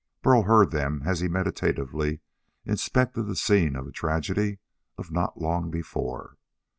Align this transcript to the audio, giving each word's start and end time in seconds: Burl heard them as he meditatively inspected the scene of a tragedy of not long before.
Burl 0.23 0.41
heard 0.41 0.71
them 0.71 1.03
as 1.05 1.19
he 1.19 1.27
meditatively 1.27 2.21
inspected 2.65 3.27
the 3.27 3.35
scene 3.35 3.75
of 3.75 3.85
a 3.85 3.91
tragedy 3.91 4.57
of 4.97 5.11
not 5.11 5.39
long 5.39 5.69
before. 5.69 6.37